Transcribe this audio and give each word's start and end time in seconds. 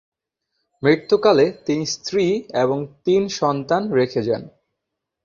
মৃত্যুকালে 0.83 1.45
তিনি 1.65 1.85
স্ত্রী 1.85 2.25
এবং 2.53 2.77
তিন 3.05 3.21
সন্তান 3.39 3.81
রেখে 3.93 4.21
যান। 4.23 4.43